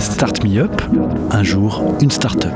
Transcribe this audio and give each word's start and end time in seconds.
Start 0.00 0.44
Me 0.44 0.58
Up, 0.58 0.82
un 1.30 1.42
jour, 1.42 1.96
une 2.00 2.10
start-up. 2.10 2.54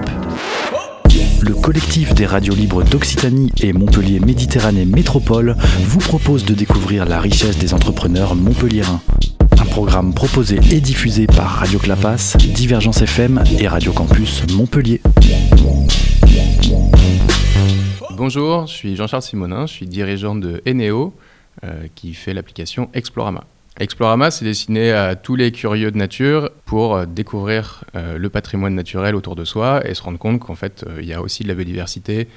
Le 1.40 1.54
collectif 1.54 2.14
des 2.14 2.26
radios 2.26 2.54
libres 2.54 2.84
d'Occitanie 2.84 3.50
et 3.62 3.72
Montpellier 3.72 4.20
Méditerranée 4.20 4.84
Métropole 4.84 5.56
vous 5.80 5.98
propose 5.98 6.44
de 6.44 6.54
découvrir 6.54 7.06
la 7.06 7.20
richesse 7.20 7.58
des 7.58 7.74
entrepreneurs 7.74 8.34
montpelliérains. 8.34 9.00
Un 9.58 9.64
programme 9.64 10.14
proposé 10.14 10.60
et 10.70 10.80
diffusé 10.80 11.26
par 11.26 11.48
Radio 11.48 11.78
Clapas, 11.78 12.36
Divergence 12.38 13.02
FM 13.02 13.42
et 13.58 13.68
Radio 13.68 13.92
Campus 13.92 14.44
Montpellier. 14.52 15.00
Bonjour, 18.16 18.66
je 18.66 18.72
suis 18.72 18.96
Jean-Charles 18.96 19.22
Simonin, 19.22 19.66
je 19.66 19.72
suis 19.72 19.86
dirigeant 19.86 20.34
de 20.34 20.62
Eneo, 20.66 21.14
euh, 21.64 21.86
qui 21.94 22.14
fait 22.14 22.34
l'application 22.34 22.90
Explorama. 22.94 23.44
Explorama, 23.80 24.32
c'est 24.32 24.44
destiné 24.44 24.90
à 24.90 25.14
tous 25.14 25.36
les 25.36 25.52
curieux 25.52 25.92
de 25.92 25.96
nature 25.96 26.50
pour 26.64 26.96
euh, 26.96 27.06
découvrir 27.06 27.84
euh, 27.94 28.18
le 28.18 28.28
patrimoine 28.28 28.74
naturel 28.74 29.14
autour 29.14 29.36
de 29.36 29.44
soi 29.44 29.88
et 29.88 29.94
se 29.94 30.02
rendre 30.02 30.18
compte 30.18 30.40
qu'en 30.40 30.56
fait, 30.56 30.84
il 30.98 31.06
y 31.06 31.14
a 31.14 31.22
aussi 31.22 31.44
de 31.44 31.48
la 31.48 31.54
biodiversité 31.54 32.28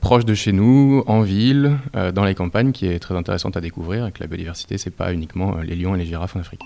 proche 0.00 0.26
de 0.26 0.34
chez 0.34 0.52
nous, 0.52 1.02
en 1.06 1.22
ville, 1.22 1.78
dans 2.14 2.24
les 2.24 2.34
campagnes, 2.34 2.72
qui 2.72 2.86
est 2.86 2.98
très 2.98 3.14
intéressante 3.14 3.56
à 3.56 3.60
découvrir 3.62 4.06
et 4.06 4.12
que 4.12 4.20
la 4.20 4.26
biodiversité, 4.26 4.76
c'est 4.76 4.90
pas 4.90 5.14
uniquement 5.14 5.56
les 5.62 5.76
lions 5.76 5.94
et 5.94 5.98
les 5.98 6.04
girafes 6.04 6.36
en 6.36 6.40
Afrique. 6.40 6.60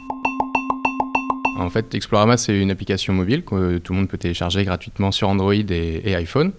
En 1.57 1.71
fait, 1.71 1.95
Explorama, 1.95 2.37
c'est 2.37 2.59
une 2.59 2.73
application 2.73 3.13
mobile 3.13 3.45
que 3.45 3.79
tout 3.79 3.93
le 3.93 4.01
monde 4.01 4.09
peut 4.09 4.19
télécharger 4.19 4.65
gratuitement 4.65 5.13
sur 5.13 5.29
Android 5.29 5.55
et 5.55 6.17
iPhone. 6.17 6.53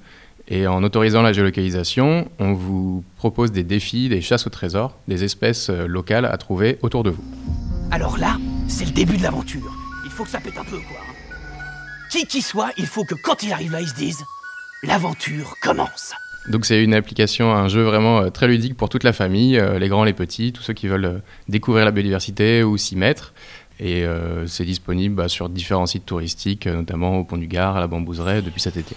Et 0.48 0.68
en 0.68 0.84
autorisant 0.84 1.24
la 1.24 1.34
géolocalisation, 1.34 2.30
on 2.38 2.54
vous 2.54 3.04
propose 3.18 3.52
des 3.52 3.64
défis, 3.64 4.10
des 4.10 4.22
chasses 4.22 4.46
au 4.46 4.52
trésor, 4.52 4.96
des 5.08 5.24
espèces 5.24 5.70
euh, 5.70 5.88
locales 5.88 6.26
à 6.26 6.38
trouver 6.38 6.78
autour 6.84 7.04
de 7.04 7.10
vous. 7.10 7.24
Alors 7.90 8.18
là, 8.20 8.38
c'est 8.68 8.86
le 8.86 8.92
début 8.92 9.18
de 9.18 9.24
l'aventure. 9.24 9.76
Il 10.04 10.12
faut 10.12 10.24
que 10.24 10.30
ça 10.30 10.40
pète 10.40 10.58
un 10.58 10.64
peu, 10.64 10.78
quoi. 10.78 10.98
Qui 12.12 12.28
qu'il 12.28 12.44
soit, 12.44 12.70
il 12.78 12.86
faut 12.86 13.04
que 13.04 13.16
quand 13.16 13.42
il 13.42 13.52
arrive 13.52 13.72
là, 13.72 13.82
ils 13.82 13.88
se 13.88 13.96
disent 13.96 14.24
l'aventure 14.84 15.56
commence. 15.64 16.14
Donc 16.48 16.68
c'est 16.68 16.84
une 16.84 16.94
application, 16.94 17.52
un 17.52 17.68
jeu 17.68 17.82
vraiment 17.82 18.20
euh, 18.20 18.30
très 18.30 18.48
ludique 18.48 18.78
pour 18.78 18.90
toute 18.90 19.04
la 19.04 19.14
famille, 19.14 19.58
euh, 19.58 19.80
les 19.80 19.90
grands, 19.90 20.04
les 20.04 20.14
petits, 20.14 20.54
tous 20.54 20.62
ceux 20.62 20.74
qui 20.74 20.88
veulent 20.88 21.24
découvrir 21.50 21.86
la 21.86 21.92
biodiversité 21.92 22.62
ou 22.64 22.78
s'y 22.78 22.96
mettre. 22.96 23.34
Et 23.78 24.06
c'est 24.48 24.64
disponible 24.64 25.16
bah, 25.16 25.28
sur 25.28 25.50
différents 25.50 25.86
sites 25.86 26.06
touristiques, 26.06 26.66
notamment 26.66 27.18
au 27.18 27.26
Pont 27.26 27.36
du 27.36 27.48
Gard, 27.48 27.76
à 27.76 27.82
la 27.82 27.88
Bambouseraie, 27.88 28.42
depuis 28.42 28.62
cet 28.62 28.78
été. 28.78 28.96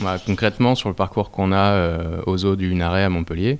Bah, 0.00 0.16
concrètement, 0.24 0.74
sur 0.74 0.88
le 0.88 0.94
parcours 0.94 1.30
qu'on 1.30 1.52
a 1.52 1.72
euh, 1.72 2.22
aux 2.26 2.44
eaux 2.44 2.56
du 2.56 2.74
Naret 2.74 3.02
à 3.02 3.08
Montpellier, 3.08 3.58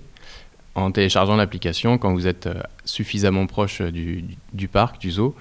en 0.83 0.91
téléchargeant 0.93 1.37
l'application, 1.37 1.99
quand 1.99 2.13
vous 2.13 2.27
êtes 2.27 2.47
euh, 2.47 2.55
suffisamment 2.85 3.47
proche 3.47 3.83
du, 3.83 4.69
parc, 4.69 5.01
du 5.01 5.11
zoo, 5.11 5.35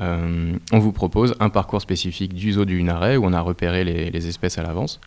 euh, 0.00 0.54
on 0.72 0.78
vous 0.78 0.92
propose 0.92 1.34
un 1.40 1.50
parcours 1.50 1.80
spécifique 1.80 2.34
du 2.34 2.52
zoo 2.52 2.64
du 2.64 2.82
Naret 2.82 3.16
où 3.16 3.24
on 3.24 3.32
a 3.32 3.40
repéré 3.40 3.84
les 3.84 4.28
espèces 4.28 4.58
à 4.58 4.62
l'avance. 4.62 5.00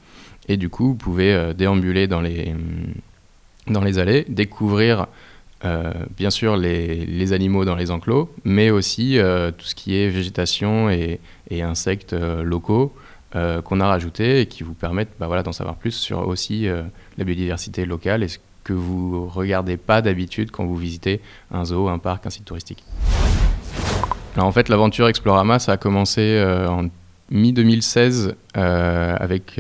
Et 0.48 0.58
du 0.58 0.70
coup, 0.70 0.88
vous 0.88 0.96
pouvez 0.96 1.34
euh, 1.34 1.54
déambuler 1.54 2.08
dans 2.08 2.22
les, 2.22 2.54
dans 3.68 3.82
les 3.82 4.00
allées, 4.00 4.26
découvrir 4.30 5.08
euh, 5.66 5.92
bien 6.16 6.30
sûr 6.30 6.56
les, 6.56 7.34
animaux 7.34 7.66
dans 7.66 7.76
les 7.76 7.92
enclos, 7.92 8.32
mais 8.44 8.70
aussi 8.70 9.18
euh, 9.18 9.52
tout 9.52 9.66
ce 9.66 9.76
qui 9.76 9.98
est 9.98 10.10
végétation 10.10 10.90
et, 10.90 11.20
insectes 11.62 12.14
locaux 12.14 12.94
qu'on 13.34 13.80
a 13.82 13.88
rajoutés 13.88 14.42
et 14.42 14.46
qui 14.48 14.64
vous 14.64 14.74
permettent 14.74 15.12
bah, 15.20 15.28
voilà, 15.28 15.44
d'en 15.44 15.52
savoir 15.52 15.76
plus 15.76 15.92
sur 15.92 16.28
aussi 16.28 16.66
la 16.66 17.24
biodiversité 17.24 17.86
locale 17.86 18.24
que 18.68 18.74
vous 18.74 19.28
regardez 19.28 19.78
pas 19.78 20.02
d'habitude 20.02 20.52
quand 20.52 20.66
vous 20.66 20.76
visitez 20.76 21.22
un 21.52 21.66
zoo, 21.66 21.88
un 21.88 22.00
parc, 22.00 22.26
un 22.26 22.30
site 22.30 22.46
touristique. 22.46 22.84
Alors 24.36 24.48
en 24.48 24.52
fait, 24.52 24.70
l'aventure 24.70 25.08
Explorama, 25.08 25.60
ça 25.60 25.74
a 25.74 25.78
commencé 25.78 26.44
en 26.68 26.90
mi-2016 27.32 28.34
avec 28.54 29.60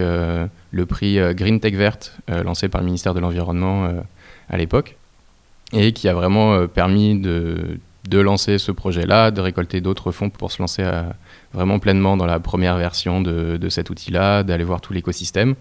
le 0.71 0.85
prix 0.85 1.19
euh, 1.19 1.33
Green 1.33 1.59
Tech 1.59 1.73
Verte 1.73 2.17
euh, 2.29 2.43
lancé 2.43 2.69
par 2.69 2.81
le 2.81 2.85
ministère 2.85 3.13
de 3.13 3.19
l'Environnement 3.19 3.85
euh, 3.85 3.99
à 4.49 4.57
l'époque 4.57 4.95
et 5.73 5.91
qui 5.91 6.07
a 6.07 6.13
vraiment 6.13 6.65
permis 6.67 7.19
de, 7.19 7.79
lancer 8.09 8.57
ce 8.57 8.71
projet-là, 8.71 9.31
de 9.31 9.41
récolter 9.41 9.81
d'autres 9.81 10.13
fonds 10.13 10.29
pour 10.29 10.49
se 10.49 10.61
lancer 10.61 10.89
vraiment 11.51 11.77
pleinement 11.79 12.15
dans 12.15 12.25
la 12.25 12.39
première 12.39 12.77
version 12.77 13.19
de, 13.19 13.67
cet 13.67 13.89
outil-là, 13.89 14.43
d'aller 14.43 14.63
voir 14.63 14.79
tout 14.79 14.93
l'écosystème. 14.93 15.55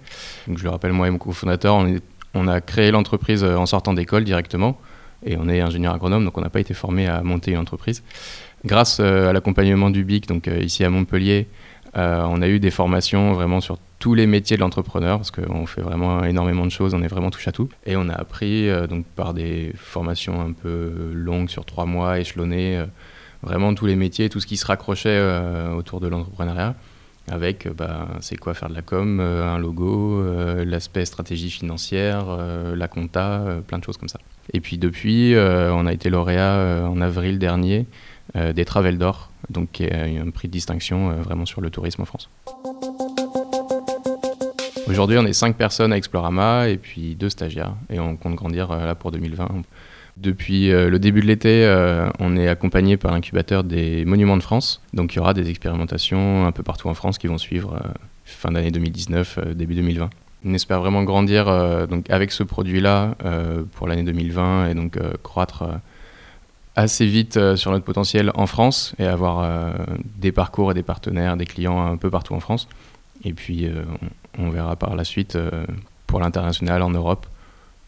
Donc 0.46 0.58
je 0.58 0.62
le 0.62 0.70
rappelle, 0.70 0.92
moi 0.92 1.08
et 1.08 1.10
mon 1.10 1.18
cofondateur, 1.18 1.74
on, 1.74 1.96
on 2.34 2.48
a 2.48 2.60
créé 2.60 2.90
l'entreprise 2.90 3.44
en 3.44 3.66
sortant 3.66 3.94
d'école 3.94 4.24
directement, 4.24 4.78
et 5.24 5.36
on 5.36 5.48
est 5.48 5.60
ingénieur 5.60 5.94
agronome, 5.94 6.24
donc 6.24 6.36
on 6.38 6.42
n'a 6.42 6.50
pas 6.50 6.60
été 6.60 6.74
formé 6.74 7.06
à 7.06 7.22
monter 7.22 7.52
une 7.52 7.58
entreprise. 7.58 8.02
Grâce 8.64 9.00
à 9.00 9.32
l'accompagnement 9.32 9.90
du 9.90 10.04
BIC, 10.04 10.26
donc 10.26 10.48
ici 10.60 10.84
à 10.84 10.90
Montpellier, 10.90 11.48
on 11.94 12.42
a 12.42 12.48
eu 12.48 12.60
des 12.60 12.70
formations 12.70 13.32
vraiment 13.32 13.60
sur 13.60 13.78
tous 13.98 14.14
les 14.14 14.26
métiers 14.26 14.56
de 14.56 14.60
l'entrepreneur, 14.60 15.18
parce 15.18 15.30
qu'on 15.30 15.66
fait 15.66 15.80
vraiment 15.80 16.22
énormément 16.24 16.64
de 16.66 16.70
choses, 16.70 16.94
on 16.94 17.02
est 17.02 17.08
vraiment 17.08 17.30
touche 17.30 17.48
à 17.48 17.52
tout. 17.52 17.68
Et 17.86 17.96
on 17.96 18.08
a 18.08 18.14
appris, 18.14 18.68
euh, 18.68 18.86
donc 18.86 19.06
par 19.06 19.34
des 19.34 19.72
formations 19.74 20.40
un 20.40 20.52
peu 20.52 21.12
longues 21.12 21.48
sur 21.48 21.64
trois 21.64 21.86
mois, 21.86 22.20
échelonnées, 22.20 22.78
euh, 22.78 22.86
vraiment 23.42 23.74
tous 23.74 23.86
les 23.86 23.96
métiers, 23.96 24.28
tout 24.28 24.40
ce 24.40 24.46
qui 24.46 24.56
se 24.56 24.66
raccrochait 24.66 25.08
euh, 25.08 25.72
autour 25.72 26.00
de 26.00 26.08
l'entrepreneuriat, 26.08 26.74
avec 27.28 27.68
bah, 27.76 28.08
c'est 28.20 28.36
quoi 28.36 28.54
faire 28.54 28.68
de 28.68 28.74
la 28.74 28.82
com, 28.82 29.20
un 29.20 29.58
logo, 29.58 30.22
l'aspect 30.64 31.04
stratégie 31.04 31.50
financière, 31.50 32.26
la 32.74 32.88
compta, 32.88 33.44
plein 33.66 33.78
de 33.78 33.84
choses 33.84 33.96
comme 33.96 34.08
ça. 34.08 34.20
Et 34.52 34.60
puis 34.60 34.78
depuis, 34.78 35.34
on 35.36 35.86
a 35.86 35.92
été 35.92 36.08
lauréat 36.10 36.88
en 36.88 37.00
avril 37.00 37.38
dernier 37.38 37.86
des 38.34 38.64
Travel 38.64 38.98
d'Or, 38.98 39.30
donc 39.50 39.70
qui 39.72 39.84
un 39.84 40.30
prix 40.30 40.48
de 40.48 40.52
distinction 40.52 41.16
vraiment 41.22 41.46
sur 41.46 41.60
le 41.60 41.70
tourisme 41.70 42.02
en 42.02 42.06
France. 42.06 42.30
Aujourd'hui, 44.88 45.18
on 45.18 45.26
est 45.26 45.32
5 45.32 45.56
personnes 45.56 45.92
à 45.92 45.96
Explorama 45.96 46.68
et 46.68 46.76
puis 46.76 47.16
deux 47.16 47.28
stagiaires. 47.28 47.74
Et 47.90 47.98
on 47.98 48.16
compte 48.16 48.36
grandir 48.36 48.70
euh, 48.70 48.86
là 48.86 48.94
pour 48.94 49.10
2020. 49.10 49.62
Depuis 50.16 50.70
euh, 50.70 50.88
le 50.88 50.98
début 50.98 51.20
de 51.20 51.26
l'été, 51.26 51.64
euh, 51.64 52.08
on 52.18 52.36
est 52.36 52.48
accompagné 52.48 52.96
par 52.96 53.12
l'incubateur 53.12 53.64
des 53.64 54.04
Monuments 54.04 54.36
de 54.36 54.42
France. 54.42 54.80
Donc 54.94 55.14
il 55.14 55.16
y 55.16 55.18
aura 55.20 55.34
des 55.34 55.50
expérimentations 55.50 56.46
un 56.46 56.52
peu 56.52 56.62
partout 56.62 56.88
en 56.88 56.94
France 56.94 57.18
qui 57.18 57.26
vont 57.26 57.38
suivre 57.38 57.80
fin 58.24 58.50
d'année 58.50 58.70
2019, 58.70 59.54
début 59.54 59.74
2020. 59.74 60.10
On 60.44 60.54
espère 60.54 60.80
vraiment 60.80 61.02
grandir 61.02 61.46
donc 61.88 62.08
avec 62.08 62.30
ce 62.30 62.42
produit-là 62.42 63.16
pour 63.72 63.88
l'année 63.88 64.04
2020 64.04 64.68
et 64.68 64.74
donc 64.74 64.98
croître 65.22 65.64
assez 66.76 67.06
vite 67.06 67.56
sur 67.56 67.72
notre 67.72 67.84
potentiel 67.84 68.30
en 68.34 68.46
France 68.46 68.94
et 68.98 69.06
avoir 69.06 69.74
des 70.18 70.30
parcours 70.30 70.70
et 70.70 70.74
des 70.74 70.84
partenaires, 70.84 71.36
des 71.36 71.46
clients 71.46 71.84
un 71.84 71.96
peu 71.96 72.10
partout 72.10 72.34
en 72.34 72.40
France. 72.40 72.68
Et 73.24 73.32
puis, 73.32 73.66
euh, 73.66 73.84
on, 74.38 74.50
verra 74.50 74.76
par 74.76 74.96
la 74.96 75.04
suite 75.04 75.36
euh, 75.36 75.64
pour 76.06 76.20
l'international 76.20 76.82
en 76.82 76.90
Europe. 76.90 77.26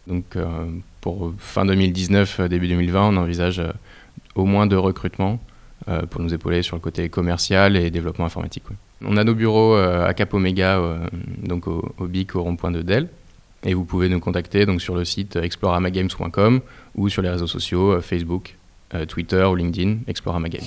Donc, 0.07 0.37
euh, 0.37 0.67
pour 1.09 1.33
fin 1.39 1.65
2019, 1.65 2.43
début 2.51 2.69
2020, 2.69 3.09
on 3.09 3.17
envisage 3.17 3.63
au 4.35 4.45
moins 4.45 4.67
deux 4.67 4.79
recrutements 4.79 5.41
pour 6.11 6.21
nous 6.21 6.35
épauler 6.35 6.61
sur 6.61 6.77
le 6.77 6.83
côté 6.83 7.09
commercial 7.09 7.79
et 7.79 7.91
développement 7.91 8.27
informatique. 8.27 8.65
On 9.03 9.17
a 9.17 9.25
nos 9.25 9.35
bureaux 9.35 9.75
à 9.75 10.13
Cap 10.13 10.35
Omega, 10.35 11.01
donc 11.43 11.67
au, 11.67 11.83
BIC, 12.01 12.37
au 12.37 12.43
rond-point 12.43 12.73
de 12.73 12.83
Dell. 12.83 13.09
Et 13.65 13.73
vous 13.73 13.87
pouvez 13.87 14.11
nous 14.11 14.21
contacter 14.21 14.67
donc, 14.67 14.83
sur 14.83 14.95
le 14.95 15.07
site 15.07 15.37
exploramagames.com 15.37 16.61
ou 16.95 17.09
sur 17.09 17.23
les 17.23 17.31
réseaux 17.31 17.47
sociaux 17.47 18.03
Facebook, 18.03 18.57
Twitter 19.09 19.45
ou 19.45 19.55
LinkedIn, 19.55 20.01
Exploramagames. 20.09 20.67